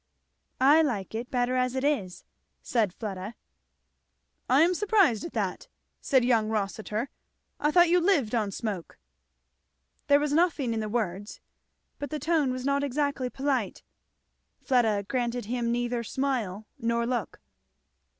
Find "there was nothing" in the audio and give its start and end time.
10.07-10.73